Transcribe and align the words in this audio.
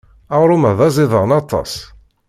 Aɣrum-a 0.33 0.71
d 0.77 0.79
aẓidan 0.87 1.29
aṭas. 1.41 1.73